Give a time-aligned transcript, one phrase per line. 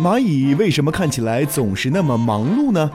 [0.00, 2.90] 蚂蚁为什么看起来总是那么忙碌呢？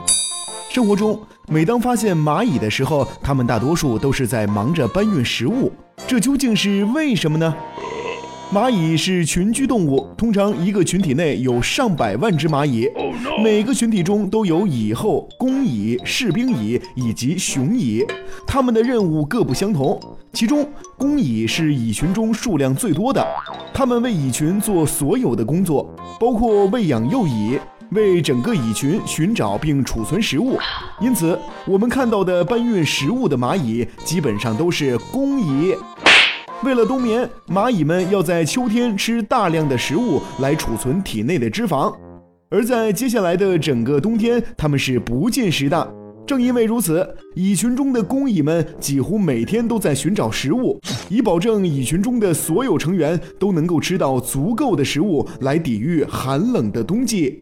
[0.68, 5.72] 生活中，每当发现蚂蚁的时候，它们大多数都是在忙着搬运食物，
[6.08, 7.54] 这究竟是为什么呢？
[8.50, 12.88] 蚂蚁是群居动物，通常一个群体内有上百万只蚂蚁，
[13.44, 18.02] 每个群体中都有蚁后、工蚁、士兵蚁以及雄蚁，
[18.46, 20.00] 它们的任务各不相同。
[20.32, 20.66] 其中，
[20.96, 23.22] 工蚁是蚁群中数量最多的，
[23.74, 27.58] 它们为蚁群做所有的工作，包括喂养幼蚁，
[27.90, 30.58] 为整个蚁群寻找并储存食物。
[31.02, 35.74] 因此，我们看到的搬运食物的蚂蚁基本上都是工蚁。
[36.64, 41.94] 为了冬眠，蚂蚁们要在秋天吃大量的食物来储存体内的脂肪，
[42.50, 45.94] 而在接下来的整个冬天，它们是不进食的。
[46.26, 57.40] 正因为如此，蚁群中的工蚁们几乎每天都在寻找食物，以保证蚁群中的所有成员都能够吃到足够的食物来抵御寒冷的冬季。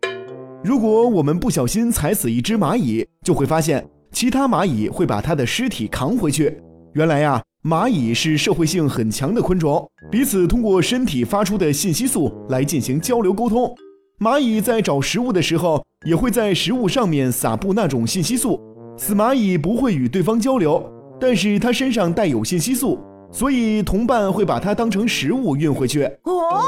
[0.63, 6.61] 如果我们不小心踩死一只蚂蚁，就会发现其他蚂蚁会把它的尸体扛回去。
[6.93, 7.43] 原来呀。
[7.67, 13.75] 蚂蚁是社会性很强的昆虫，彼此通过身体发出的信息素来进行交流沟通。
[14.21, 18.61] 蚂蚁在找食物的时候，也会在食物上面撒布那种信息素。
[18.97, 20.81] 死蚂蚁不会与对方交流，
[21.21, 23.01] 但是它身上带有信息素，
[23.33, 26.05] 所以同伴会把它当成食物运回去。
[26.23, 26.63] 哦。